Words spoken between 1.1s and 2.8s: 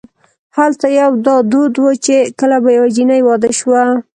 دا دود و چې کله به